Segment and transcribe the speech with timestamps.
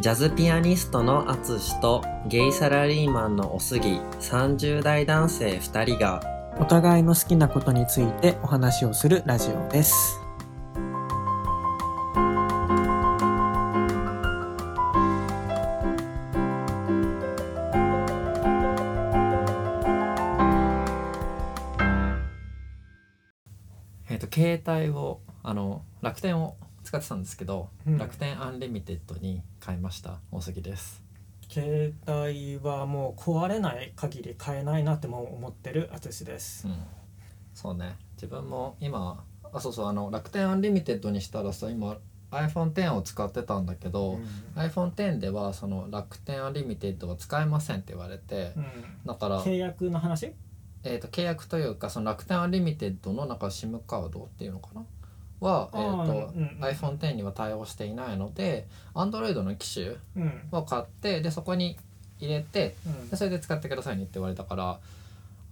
[0.00, 6.22] ジャズピアニストのアツシとゲイサラリーマンのおすぎ30代男性2人が
[6.58, 10.18] お互いの好きなことについてお話をするラジオです。
[24.08, 26.56] えっ、と携帯をあの楽天を
[26.92, 27.96] 使ってたんですけど、うん。
[27.96, 30.18] 楽天 Unlimited に変えました。
[30.30, 31.02] 大杉です。
[31.48, 36.68] 携帯はもう壊れない限り変えないなっても思ってるあつしです。
[36.68, 36.70] う。
[36.70, 36.76] ん。
[37.54, 37.96] そうね。
[38.16, 41.96] 自分も今あそうそうあの楽天 Unlimited にしたらさ今
[42.30, 44.18] iPhone10 を使ってたんだけど、
[44.56, 48.66] iPhone10 ではその楽天 Unlimited は使えませんって言われて、うん。
[49.06, 50.34] だから、契約の話？
[50.84, 54.84] えー、と契約というかその楽天 Unlimited のなんか SIM カードっていうのかな？
[55.42, 56.58] は、えーとうんうん。
[56.64, 60.42] iPhone10 には対応していないので Android の機種うん。
[60.52, 61.76] を買ってでそこに
[62.20, 63.08] 入れてうん。
[63.10, 64.78] でそれで使ってくださいねって言われたから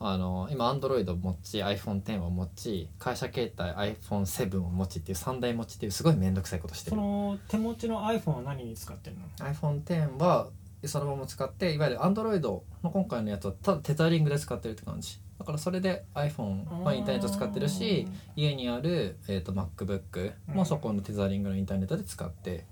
[0.02, 10.46] あの今 Android を持ち iPhone10 を持ち会社携帯 iPhone7 を持ちっていう3台持ちっていうすごい面倒くさいことしてそるの手持ちの iPhone は何に使ってるの？iPhone10 は
[10.88, 15.20] そのまま使っていわゆる Android の今回のやつはただテザリングで使ってるって感じ。
[15.38, 22.66] だからそれで iPhone はインターネット使ってるし家にある、えー、と MacBook もそこのテザリングのインターネットで使って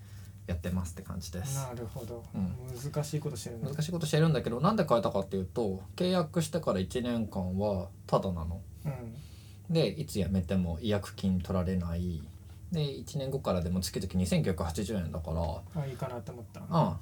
[0.46, 1.56] やってますって感じです。
[1.56, 2.38] なるほど、う
[2.92, 3.64] 難しいことしてるね。
[3.70, 8.60] 難しいことしてるんだけどなんで変えたかっていうと契約してから1年間はタダなの。
[8.84, 9.14] うん。
[9.70, 12.22] でいつ辞めても違約金取られない
[12.72, 15.82] で1年後からでも月々2980円だから。
[15.82, 16.60] あいいかなって思った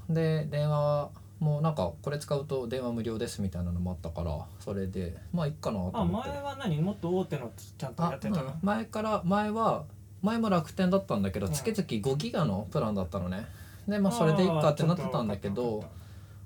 [0.09, 1.10] うん、で電話
[1.41, 6.28] もなんかこれ使うと電話無料ですみたいなのもあったからそれでまあいっかなとあ思って。
[6.31, 6.81] 前は何？
[6.81, 8.43] もっと大手のちゃんとやあってたの？
[8.43, 8.53] うん。
[8.62, 9.84] 前から前は
[10.22, 11.53] 前も楽天だったんだけどうん。
[11.53, 13.47] 月々5ギガのプランだったのね。
[13.88, 15.84] でまあそれでいっかってなってたんだけど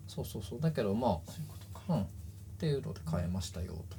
[0.09, 0.61] そうそうそう。
[0.61, 1.85] だけどまそういうことか。
[1.91, 2.03] あうん。
[2.03, 2.07] っ
[2.59, 3.97] ていうので買いましたよと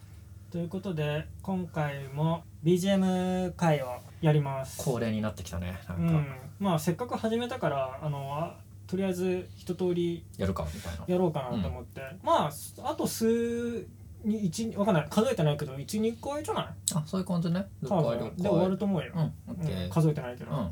[0.51, 4.83] ということで今回も BGM 会をやります。
[4.83, 5.95] 恒例になってきたねなか。
[5.97, 6.07] うん。
[6.09, 6.27] ん
[6.59, 11.05] まあせっかく始めたからあのあとりあえず一通りやるかみたいな。
[11.07, 12.51] やろうかなと思って、まあ
[12.83, 13.87] あと数
[14.25, 15.07] に一わかんない。
[15.09, 16.65] 数えてないけど12回じゃない？
[16.95, 17.65] あそういう感じね。
[17.87, 19.21] 多分で終わると思うよ、うん
[19.53, 19.89] オッケうんー。
[19.89, 20.71] 数えてないけど、うん。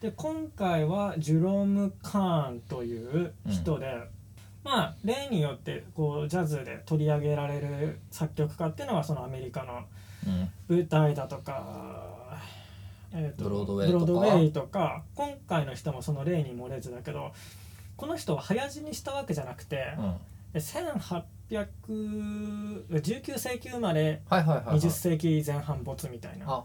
[0.00, 3.96] で今回はジュローム・カーンという人で、
[4.64, 9.84] まあ例によってこうジャズで取り上げられる作曲家っていうのはそのアメリカの
[10.26, 10.50] うん。
[10.76, 12.38] 舞台だとか、
[13.12, 14.04] えーとブロードウェイとか。
[14.04, 17.32] ブロードウェイとか今回の人もその例に漏れずだけど
[17.96, 20.14] この人は早死にしたわけじゃなくて、うん。
[20.54, 24.78] 1819世紀生まれはいはいはいはい。
[24.78, 26.64] 20世紀前半没みたいな。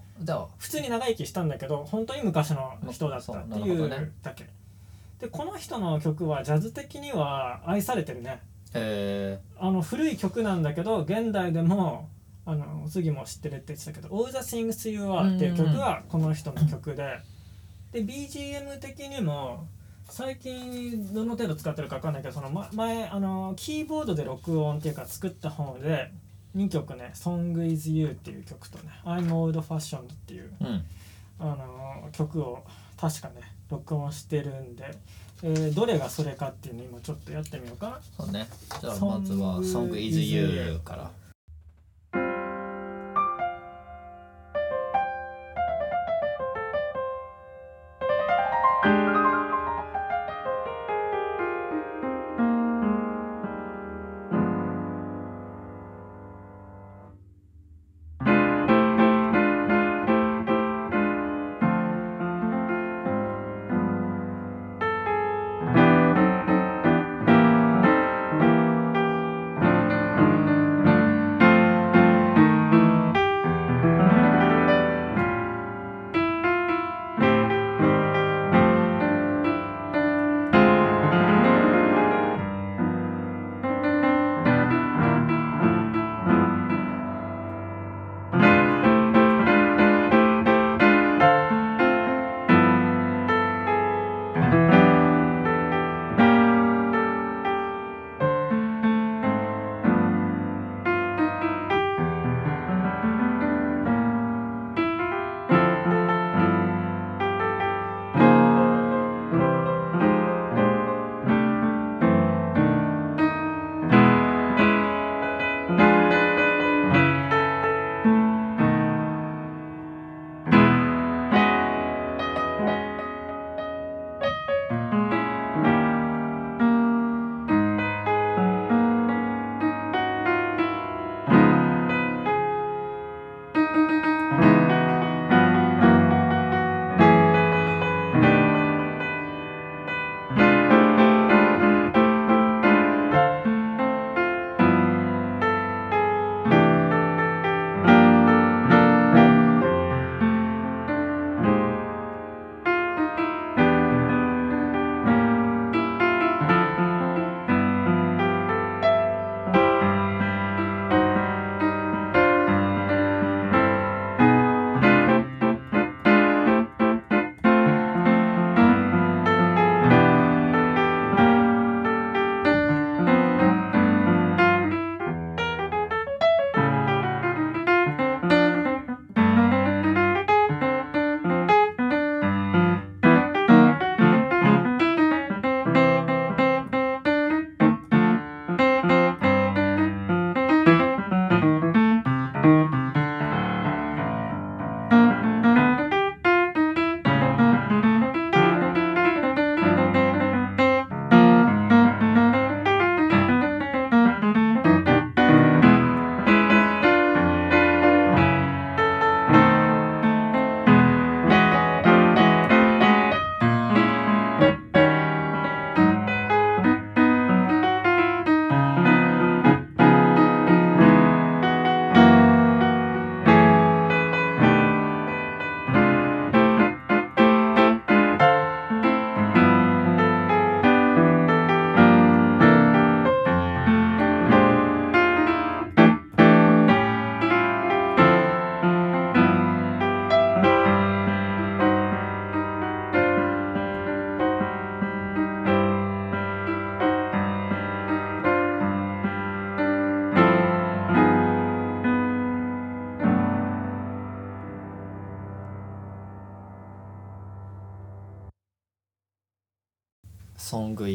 [0.57, 4.45] 普通に長生きしたんだけど本当に昔の人だったっていうだけ
[5.19, 8.41] でこの人の曲はジャズ的には愛されてるね。
[8.73, 12.09] えあの古い曲なんだけど現代でも
[12.45, 17.19] あの次も知ってるって言ってたけど「All the Things You Are」っていう曲はこの人の曲で
[17.91, 19.67] で BGM 的にも
[20.09, 26.11] 最近どの程度使ってるか分かんないけどそのま前あのキーボードで録音っていうか作った方で
[26.55, 30.85] 2曲ね「Song is You」っていう曲とね「I'm Old Fashioned」っていうー、うん。
[31.39, 32.63] あの曲を
[32.97, 34.85] 確かね録音してるんで、
[35.43, 37.99] えーどれがそれかっていうの今ちょっとやってみようかな。
[38.17, 38.47] そうね。
[38.81, 41.11] じゃあまずは「Song is You」から「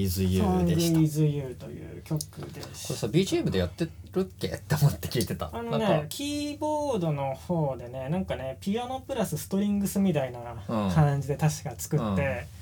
[0.08, 0.98] is「You で Song した。
[0.98, 2.20] こ is You」という曲
[2.52, 4.48] でれしさ BGM でやってるっけ？
[4.50, 5.50] って思って聞いてた。
[5.52, 10.90] あのねキーボードの方でねなんかねピアノプラスストリングスみたいなうん。
[10.90, 12.57] 感じで確か作って、うん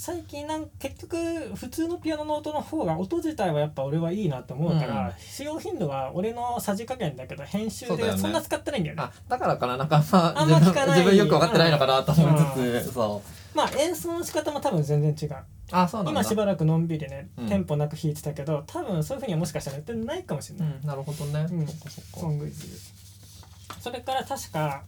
[0.00, 1.16] 最近なん結局
[1.56, 5.12] 普通のピアノの音の方が音自体はやっぱ俺はいいなと思うから、うん。
[5.18, 9.02] 使用頻度は俺のさじ加減だけど編集でそんな使ってないんだよね。
[9.02, 11.02] あだからかななんかあんま聞かない。
[11.02, 13.56] 分自分よく分かってないのかなと思いつつ、うそう。
[13.56, 15.36] まあ演奏の仕方も多分全然違う。
[15.72, 16.20] あそうなんだ。
[16.20, 17.48] 今しばらくのんびりね、うん。
[17.48, 21.66] テンポなく弾いてたけど多分そういうふうにはもしかしたらやってないかもしれない、うんなるほどね、うん。
[21.66, 22.20] そっかそっか。
[22.20, 24.84] ソングイズユーそれから確か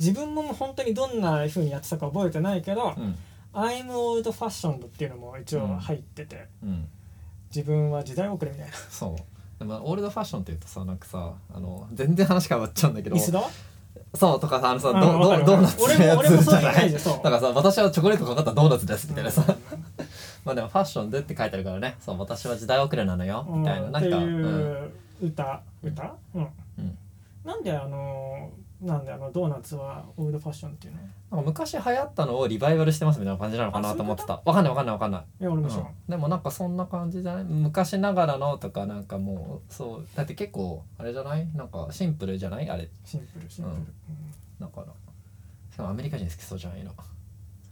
[0.00, 3.16] 自分も本当にどんな風にやってたか覚えてないけどうん
[3.52, 6.88] 「I'm old fashioned」っていうのも一応入ってて、うん。
[7.54, 8.72] 自分は時代遅れみたいな。
[8.90, 9.16] そう。
[9.58, 13.16] でもオールドファッションって言うとさなんかさあの全然話変わっちゃうんだけど。
[13.16, 13.42] 椅子だ？
[14.14, 15.44] そうとかさあのさ、うんドわかる。
[15.44, 17.14] ドドーナツ俺ものやつ俺もそういうイじゃなージそう。
[17.16, 19.56] だからさ私はチョコレートかかったドーナツですみたいなさ、う
[20.44, 21.96] まあでもファッションでって書いてあるからね。
[22.00, 23.44] そう私は時代遅れなのよ。
[23.44, 23.60] ん。
[23.60, 25.62] みたいななんか、っていうんう歌。
[25.82, 26.14] 歌？
[26.34, 26.48] うん。
[26.78, 26.98] うん。
[27.44, 28.50] なんであの
[28.82, 31.00] なんであのドーナツはオールドファッションっていうの？
[31.00, 31.10] なん
[31.44, 34.42] か昔流行ったのをリバイバルしてますみたいな感じなのかなと思ってた。
[34.44, 35.92] わかんないわかんないわかんない、いや俺も知らん、うん。
[36.08, 37.44] でもなんかそんな感じじゃない？
[37.44, 41.48] 昔ながらのとかなんかもうそうだって結構あれじゃない？
[41.54, 42.68] なんかシンプルじゃない？
[42.68, 42.88] あれ。
[43.04, 43.80] シンプルシンプル、うん。
[43.80, 43.86] うん。
[44.60, 44.86] だから。
[45.72, 46.90] しかもアメリカ人好きそうじゃんいいの。
[46.98, 47.04] あ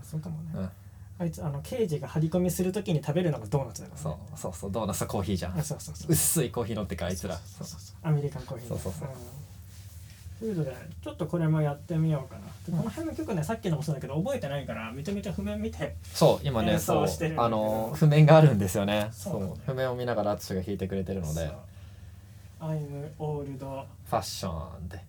[0.05, 0.71] そうかもね、うん。
[1.19, 4.71] あいつあの刑事が張り込みするときに食べるのがドーナツだから、ね、そうそうそう。
[4.71, 5.59] ドーナツとコーヒーじゃん。
[5.59, 6.12] あそうそうそう。
[6.12, 7.37] 薄いコーヒー飲ってかあいつら。
[7.37, 8.69] そうそうそうアメリカンコーヒー。
[8.69, 9.11] そうそうそうん
[10.40, 12.47] ということでちょっとこれもやってみようかな。
[12.66, 15.97] でこの辺の曲ねさっきのもそうだけど覚えてないからめちゃめちゃ譜面見て。
[16.14, 17.06] そう今ね演そう
[17.37, 19.11] あの譜面があるんですよね。
[19.12, 21.52] そうう譜面を見ながら淳が弾いてくれてるので。
[22.61, 25.02] I'm old ファッションで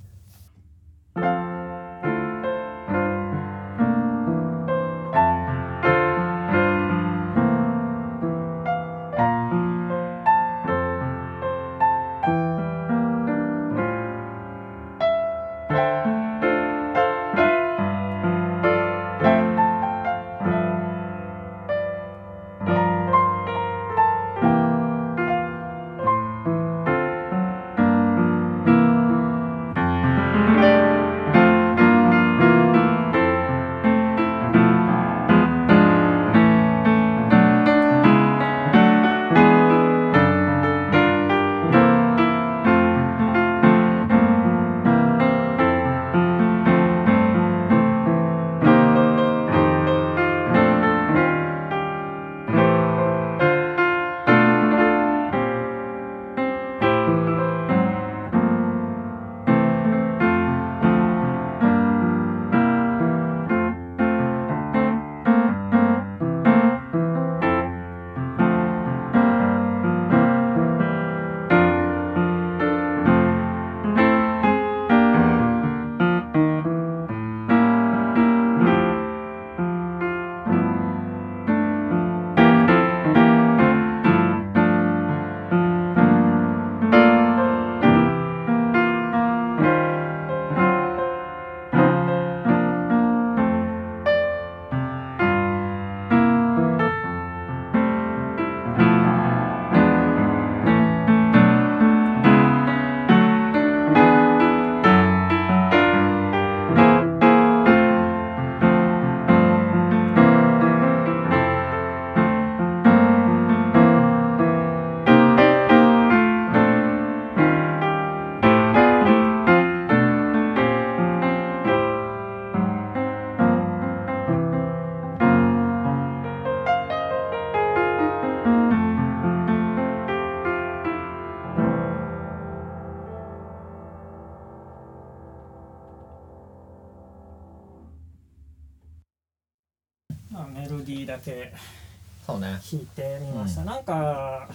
[143.52, 144.48] した、うんなんか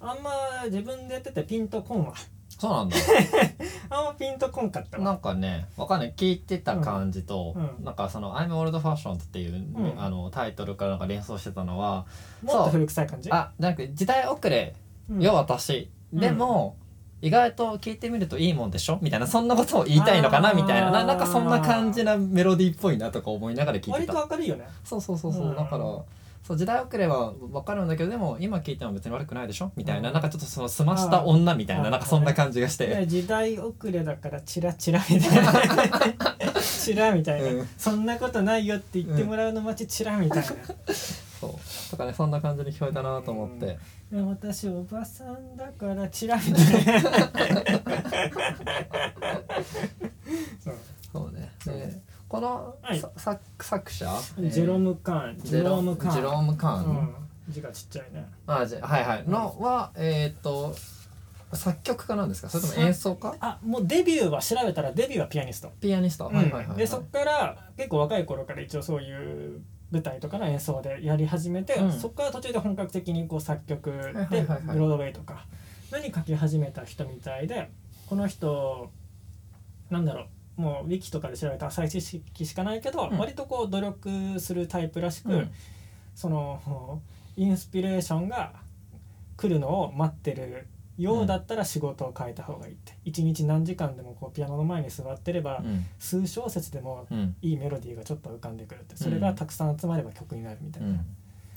[0.00, 0.30] あんま
[0.66, 2.12] 自分でやっててピンとこんわ。
[2.48, 2.96] そうなんだ。
[3.90, 5.04] あんまピンとこんかったわ。
[5.04, 6.12] なんかねわかんない。
[6.14, 7.62] 聞いてた感じと、うん。
[7.78, 9.94] うんなんかその「I'm Old Fashioned」っていう、ん。
[9.98, 12.04] あのタイトルからなんか連想してたのは
[12.42, 13.30] もっと古臭い感じ？
[13.32, 14.74] あなんか時代遅れ。
[15.10, 15.22] うん。
[15.22, 16.20] よ私、うん。
[16.20, 16.76] でも、
[17.22, 18.98] 意外と聞いてみるといいもんでしょ？
[19.00, 20.52] みたいなそんなことを言いたいのかな？
[20.52, 20.90] みたいな。
[20.90, 24.68] ななんかそんな感じなメロディーっぽいなとか思いながら聞いて割たと明るいよね。
[24.84, 25.56] そうそうそうそう、うん。
[25.56, 25.84] だから
[26.46, 29.72] そう時代遅れは分かるんだけどでも今聞いても別に悪くないでしょ？
[29.76, 30.14] みたいな、うん。
[30.14, 35.52] なんかちょっとその澄ました女みたいななんかそんな感じがして、で時代遅れだからチラチラみたいな。
[36.62, 40.54] チラみたいな、うんそんなことないよって言ってもらうの待ちチラみたいな、そ
[41.40, 41.52] そう。
[41.90, 43.78] とかねそんな感じに聞こえたなと思って。
[44.12, 46.50] でも私おばさんだからチラ見て
[50.62, 50.74] そう。
[51.12, 51.50] そうね。
[51.64, 52.02] で
[52.34, 52.98] この、はい。
[52.98, 54.10] さ作作者？
[54.38, 55.38] ジェロム・カーン。
[55.38, 56.14] ジェロムカーン。
[56.14, 57.14] ジェロムカーン、うん、
[57.48, 58.26] 字がちっちゃいね。
[58.48, 59.24] あじゃはいはい。
[59.28, 60.74] のはえっ、と
[61.52, 62.48] 作曲家なんですか？
[62.48, 63.36] それとも演奏家？
[63.38, 66.34] あもうデビューは調べたらデビューはピアニスト、ピアニスト、うん。
[66.34, 66.76] はいはいはいはい。
[66.76, 69.60] でそっから結構若い頃から一応そういう
[69.92, 71.92] 舞台とかの演奏でやり始めて、うん。
[71.92, 74.60] そこから途中で本格的にこう作曲はいではいはいはい。
[74.72, 75.46] ブロードウェイとか
[75.92, 77.70] 何書き始めた人みたいで
[78.08, 78.90] この人
[79.88, 80.26] なんだろう
[80.56, 83.18] もうウィキとかで調べた浅い知識しかないけど、うん。
[83.18, 85.50] 割とこう努力するタイプらしく、うん。
[86.14, 87.00] その
[87.36, 88.52] インスピレーションが
[89.36, 92.92] 来るのを待ってるようだったら仕事を変えた方がいいって。
[93.04, 95.84] 一日何時間でもこうピアノの前に座ってれば、うん。
[95.98, 97.36] 数小節でもうん。
[97.42, 98.96] いいメロディーがちょっと浮かんでくるって。
[98.96, 100.88] それがたくさん集まれば曲になるみたいな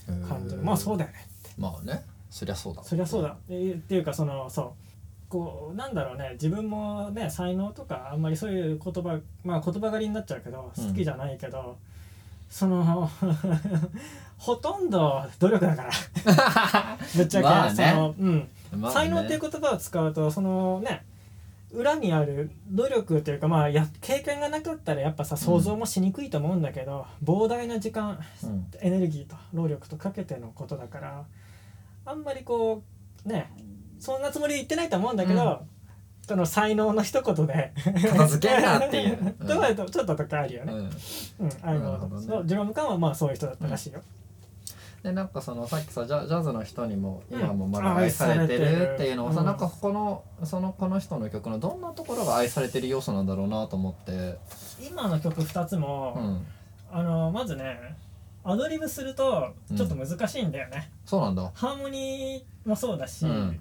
[0.09, 0.23] うん。
[0.27, 1.17] 感じで、まあそうだよね。
[1.57, 2.03] まあね。
[2.29, 3.37] そりゃそうだそりゃそうだ。
[3.49, 4.86] えっていうかそのそう
[5.29, 10.87] こうなんだろうね自分もね才能とかあんまりそういう言葉まあ言葉狩りになっちゃうけどうん。
[10.87, 11.77] 好きじゃないけど、
[12.49, 13.09] その
[14.37, 15.89] ほとんど努力だから。
[17.15, 17.91] ぶっちゃけ、まあね。
[17.91, 18.49] そのうん。
[18.79, 18.93] まあね。
[18.93, 21.05] 才能っていう言葉を使うとそのね
[21.73, 28.67] 裏にある努力というかまあや経験がなかったらやっぱさ想像もしにくいと思うんだけど、膨大な時間うん。
[28.79, 31.25] エネルギーと労力とかけてのことだから
[32.05, 32.81] あんまりこ
[33.25, 33.51] うね
[33.99, 35.57] そんなつもりで言ってないと思うんだけど、うん。
[36.27, 37.73] その才能の一言で
[38.09, 39.35] 片付けんなっていう。
[39.39, 40.73] うんとかとちょっととかあるよね。
[40.73, 40.79] うん。
[40.79, 40.89] うん、
[41.61, 44.01] あのそうジェロムカンはまあそういう人だったらしいよ。
[45.03, 49.45] でなんかそのさっきさジャジャズの人にもうん今もまだ愛されてるっていうのはさ、うん。
[49.45, 54.37] なんかこのそのこの人の曲のどんなところが愛されてる要素なんだろうなと思って、
[54.85, 56.45] 今の曲2つも、うん、
[56.91, 57.95] あのまずね
[58.43, 60.91] アドリブするとちょっと難しいんだよね。
[61.05, 61.51] そうなんだ。
[61.53, 63.59] ハーモニーもそうだし、うん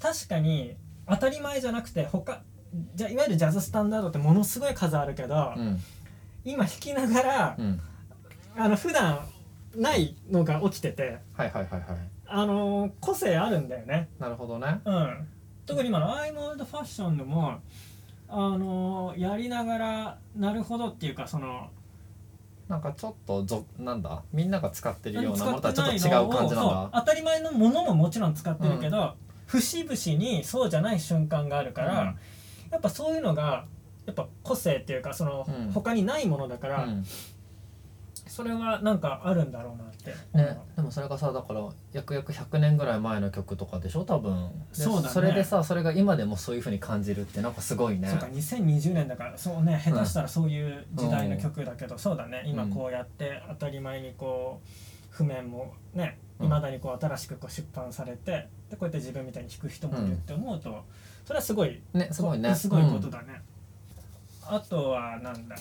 [0.00, 0.76] 確かに
[1.08, 2.42] 当たり前じゃなくて他
[2.94, 5.80] じゃいわゆるジャズスタンダードってものすごい数あるけど、うん。
[6.44, 7.80] 今弾きながら、うん。
[8.56, 9.20] あの普段
[9.76, 11.98] ないのが起きててはいはいはいはい。
[12.26, 14.08] あの個性あるんだよね。
[14.18, 14.80] なるほどね。
[14.84, 15.28] うん、
[15.66, 17.58] 特に今の「I'm Old Fashion」でも
[18.28, 21.68] あのやりながらなるほどっていうかその
[22.68, 24.22] なんかちょっとぞなんだ？
[24.32, 26.90] みんなが使ってるようなものとはち使ょっと違う感じなんだ。
[26.94, 29.14] 当たり前のものももちろん使ってるけど、
[29.58, 32.18] 節々にそうじゃない瞬間があるから、うん。
[32.70, 33.66] やっぱそういうのが
[34.06, 35.72] やっぱ個性っていうかその、うん。
[35.72, 37.04] 他にないものだから、うん。
[38.28, 40.14] それはなんかあるんだろうなって。
[40.38, 44.04] ね、でもそれがさだから約約100年ぐらい前の曲とかでしょ？
[44.04, 44.52] 多分。
[44.72, 45.08] でそうだね。
[45.08, 48.08] それでさそれが今でもそういうふうに感じるってなんかすごいね。
[48.08, 52.44] そうか2020年だからそうね下手したらそういう時代の曲だけど、そうだね。
[52.46, 60.84] 今うんこうやって当たり前にこう譜面もねうんいまだにこう新しくこう出版されてでこうやって自分みたいに弾く人もいるって思うと、
[61.24, 62.54] それはすごいねすごいね。
[62.54, 63.42] すごいことだね、
[64.42, 65.56] あとはなんだ。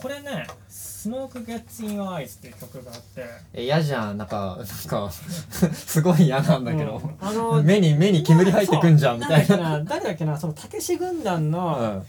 [0.00, 3.24] これね「Smoke Gets in Your Eyes」っていう曲があって。
[3.52, 4.16] え嫌じゃん。
[4.16, 7.16] なんかなんか すごい嫌なんだけど、うん。
[7.20, 9.84] あの目に目に煙入ってくんじゃんみたいな。
[9.84, 12.02] 誰だっけなそのたけし軍団の、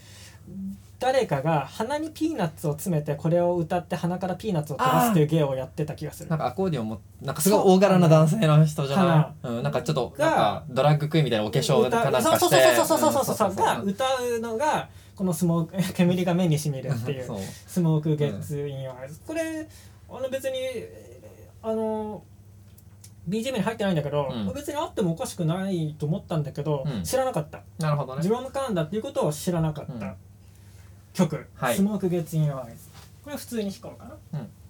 [1.02, 6.30] 誰かが鼻にピーナッツを詰めてこれを歌って鼻からピーナッツを飛ばすっていう芸をやってた気がする。
[6.30, 14.04] なんかアコーディオンもなんかすごい大柄な男性の人じゃない、うん、なんかちょっとがなんかドラッグクイーンみたいなお化粧かなんかそうしてそうそうそうそうそうそううんが歌
[14.36, 19.66] うのがこのスモーク煙が目にしみるっていうそう「スモークゲッツインアイズ」これ
[20.08, 20.58] あの別に
[21.62, 22.22] あの
[23.28, 30.14] BGM に入ってないんだけど、うん別にあってもおかしくないと思ったんだけど、うん知らなかったなるほどねジローム・カーンだっていうことを知らなかった、うん
[31.12, 31.76] 曲「はい。
[31.76, 32.88] スモーク・ゲッツ・イン・アイズ」
[33.22, 34.40] これは普通に弾こうかな。
[34.40, 34.50] うん「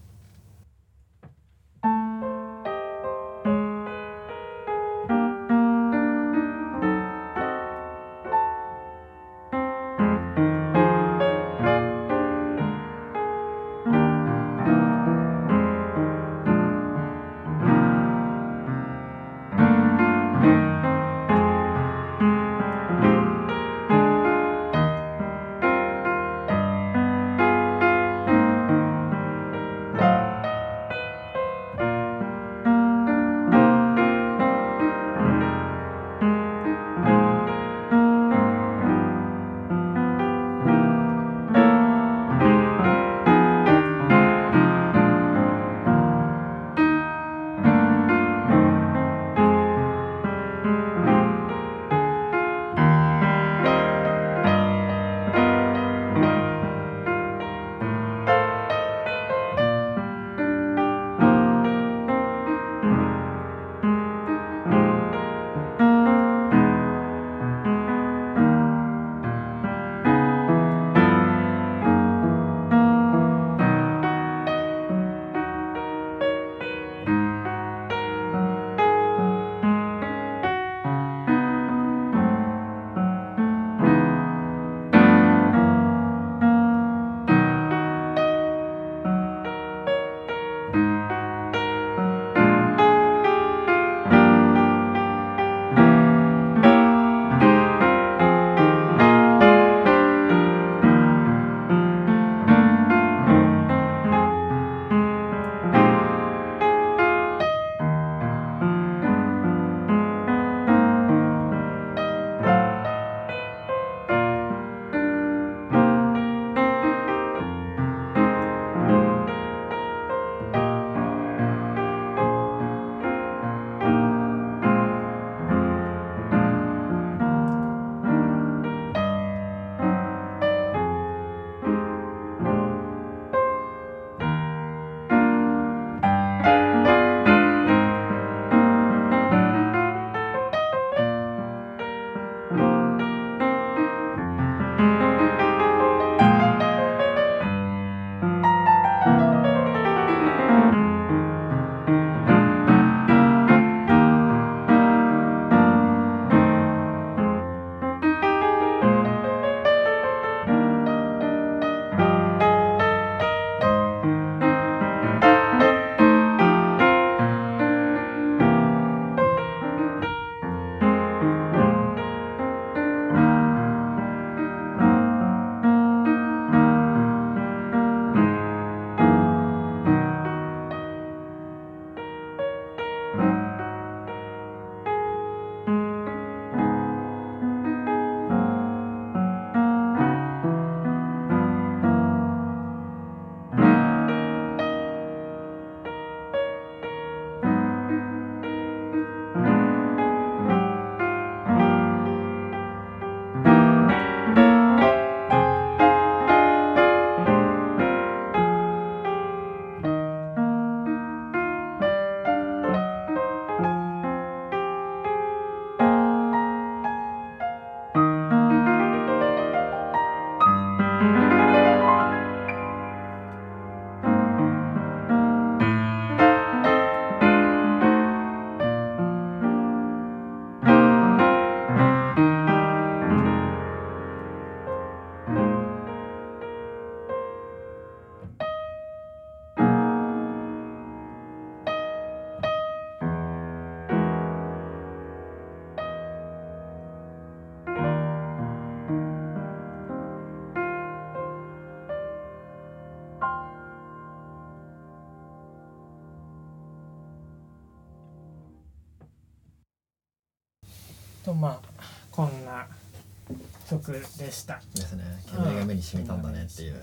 [263.83, 265.05] 曲でした、ですね。
[265.31, 266.75] 煙が目に染みたんだねっていう、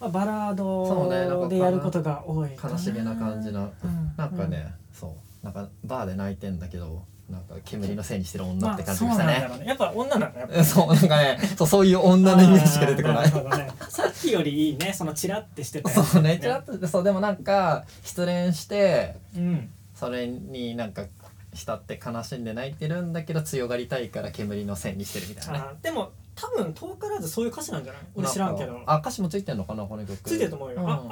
[0.00, 4.12] まあ、バラードでやることが多いかうん悲しげな感じのうん。
[4.16, 5.08] なんかね、そ
[5.42, 5.44] う。
[5.44, 9.32] なんかバーで泣いてんだけどなんか煙のせいにしてる女まあって感じそうがしたね。
[9.32, 9.66] なんだろうね。
[9.66, 10.56] やっぱ女なのやっぱ。
[10.58, 13.32] うんそうなんかねそうそういう女のイメージが出てこない。
[13.32, 21.04] ねさっきよりいいねそのチラってしててそうねちらっとそうでもなんか失恋してうんそれになんか
[21.52, 25.52] 浸って悲しんで泣いてるんだけど強がりたいから煙のせいにしてるみたいな。
[25.54, 28.02] ねあーでも多分遠からずそういう歌詞なんじゃない？
[28.14, 28.80] 俺知らんけど。
[28.86, 30.16] あ歌詞もついてんのかなこの曲。
[30.22, 30.88] ついてると思うよ、ん。
[30.90, 31.02] あ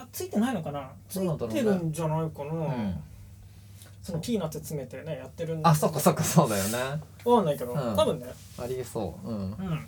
[0.00, 0.90] あーついてないのかな？
[1.08, 1.60] つどうなんだろうね。
[1.60, 3.02] いてるんじゃないかな、うん。
[4.02, 6.78] そのピーナッツ詰めてねやってるんあそっかそっかそうだよね。
[7.24, 7.96] わかんないけど、うん。
[7.96, 8.26] 多分ね。
[8.58, 9.28] ありえそう。
[9.28, 9.36] うん。
[9.36, 9.86] うん。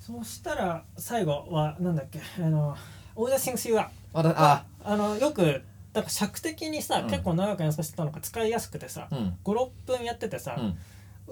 [0.00, 2.20] そしたら最後はなんだっけ？
[2.38, 2.76] あの
[3.14, 7.10] 「All the Things You Are あだあ」あのよくだから尺的にさ、うん。
[7.10, 9.36] 結構長く演奏してたのが使いやすくてさ、うん。
[9.44, 10.78] 56分やっててさ、うん。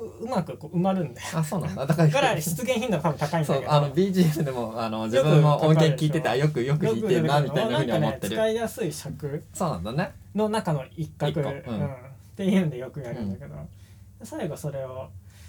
[0.01, 1.27] ううまくこう埋まるんだよ。
[1.35, 1.87] あそうなんだ。
[1.87, 3.67] だからだから出現頻度が多分高いんだけど。
[3.67, 9.45] そうあの BGM でもあの自分も音源聞いててあよくよく弾いてるなみたいなふうに思ってなんかね、る使いやすい尺。
[9.55, 10.13] そうなんだね。
[10.35, 11.51] の中の一角一個。
[11.51, 11.87] うん。
[11.87, 11.91] っ
[12.37, 13.57] ていうんでよくやるんだけど、
[14.23, 15.09] 最後それを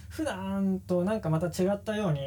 [0.10, 2.22] 普段となんかまた違ったように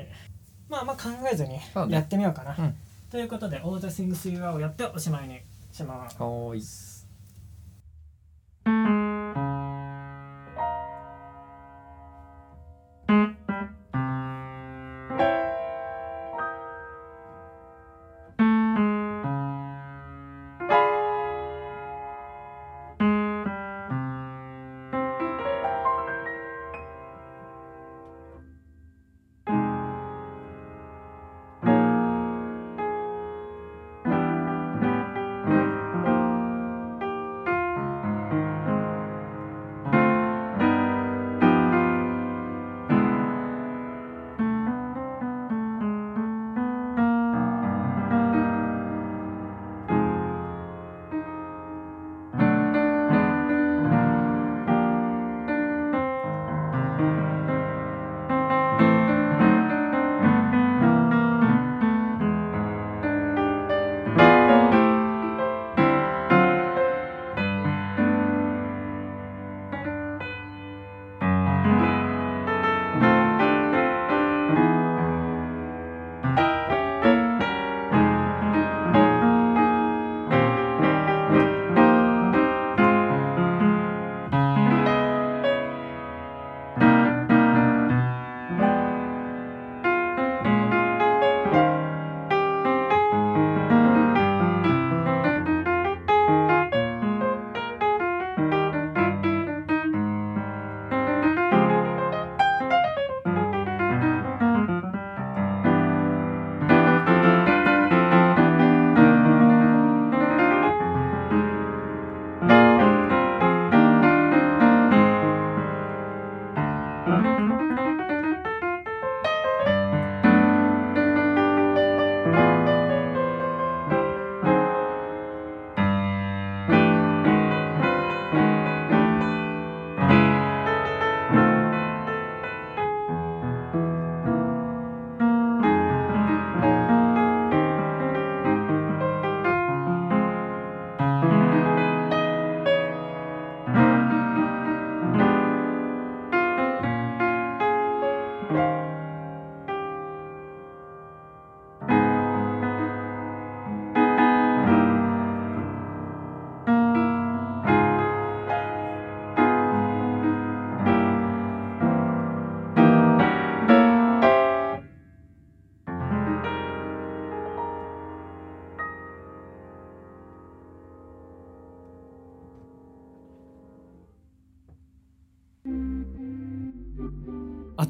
[0.69, 1.95] まあまあ考えずにそうね。
[1.95, 2.57] やってみようかな。
[2.59, 2.75] うん。
[3.11, 5.41] ということで「オーダーシングス・ユア」をやっておしまいに
[5.73, 6.92] します。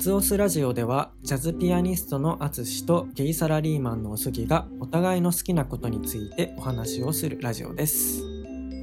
[0.02, 8.20] ツオスラジオではジャズピアニストのアツシとゲイサラリーマンのおすぎがお互いの好きなことについてお話をするラジオです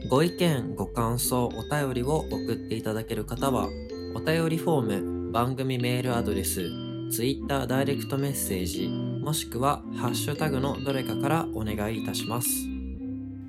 [0.08, 3.67] ご意見、ご感想、お便りを送っていただける方は、
[4.15, 6.62] お便りフォーム、番組メールアドレス、
[7.12, 12.47] Twitter ダイレクトメッセージ、もしくはハッシュタグのどれかからお願いいたします。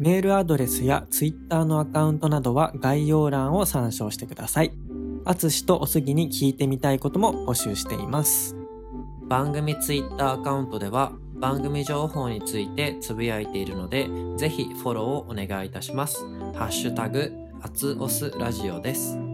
[0.00, 4.72] メールアドレスやツイッターのアカウントなどは概要欄を参照してください
[5.24, 8.56] アツシとおすぎに聞いてみたいことも募集しています
[9.28, 16.26] 番組 Twitter アカウントでは、番組情報についてつぶやいているので、ぜひフォローをお願いいたします。
[16.56, 19.30] ハッシュタグ、アツオスラジオです。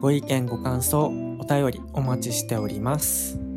[0.00, 3.49] ご意見ご感想お便りお待ちしております